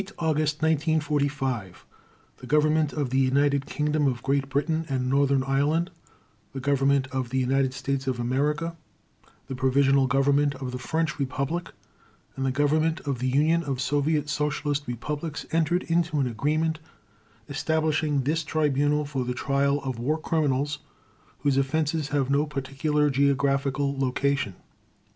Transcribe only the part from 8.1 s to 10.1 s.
America, the Provisional